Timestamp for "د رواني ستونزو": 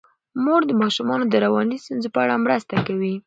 1.29-2.07